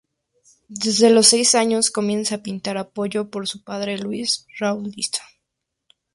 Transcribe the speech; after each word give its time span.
Desde 0.67 1.11
los 1.11 1.27
seis 1.27 1.53
años 1.53 1.91
comienza 1.91 2.33
a 2.33 2.41
pintar 2.41 2.79
apoyado 2.79 3.29
por 3.29 3.47
su 3.47 3.63
padre 3.63 3.99
Luis 3.99 4.47
Rawlinson. 4.57 5.27